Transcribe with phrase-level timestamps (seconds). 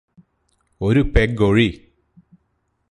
[0.81, 1.69] ഒരു പെഗ്ഗൊഴി.